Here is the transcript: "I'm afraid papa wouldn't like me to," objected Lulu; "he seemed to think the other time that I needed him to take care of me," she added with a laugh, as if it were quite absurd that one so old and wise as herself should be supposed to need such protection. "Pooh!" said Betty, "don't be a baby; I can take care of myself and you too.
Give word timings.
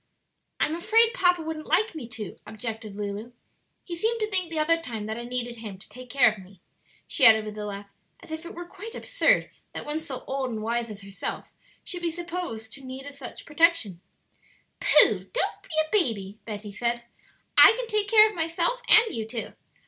"I'm 0.59 0.73
afraid 0.73 1.13
papa 1.13 1.43
wouldn't 1.43 1.67
like 1.67 1.93
me 1.93 2.07
to," 2.07 2.39
objected 2.47 2.95
Lulu; 2.95 3.33
"he 3.83 3.95
seemed 3.95 4.19
to 4.21 4.27
think 4.31 4.49
the 4.49 4.57
other 4.57 4.81
time 4.81 5.05
that 5.05 5.19
I 5.19 5.25
needed 5.25 5.57
him 5.57 5.77
to 5.77 5.87
take 5.87 6.09
care 6.09 6.31
of 6.31 6.39
me," 6.43 6.59
she 7.05 7.23
added 7.23 7.45
with 7.45 7.55
a 7.55 7.67
laugh, 7.67 7.85
as 8.19 8.31
if 8.31 8.43
it 8.43 8.55
were 8.55 8.65
quite 8.65 8.95
absurd 8.95 9.51
that 9.73 9.85
one 9.85 9.99
so 9.99 10.23
old 10.25 10.49
and 10.49 10.63
wise 10.63 10.89
as 10.89 11.03
herself 11.03 11.51
should 11.83 12.01
be 12.01 12.09
supposed 12.09 12.73
to 12.73 12.83
need 12.83 13.13
such 13.13 13.45
protection. 13.45 14.01
"Pooh!" 14.79 14.87
said 14.91 15.07
Betty, 15.11 15.29
"don't 15.33 15.61
be 15.61 15.69
a 15.69 15.91
baby; 16.07 16.39
I 17.55 17.73
can 17.77 17.85
take 17.87 18.07
care 18.09 18.27
of 18.27 18.33
myself 18.33 18.81
and 18.89 19.13
you 19.13 19.27
too. 19.27 19.53